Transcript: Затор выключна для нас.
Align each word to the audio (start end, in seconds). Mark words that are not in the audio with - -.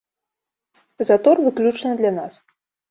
Затор 1.11 1.35
выключна 1.45 1.95
для 2.03 2.11
нас. 2.19 2.33